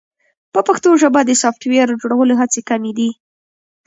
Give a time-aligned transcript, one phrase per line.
[0.53, 3.09] په پښتو ژبه د سافټویر جوړولو هڅې کمې دي.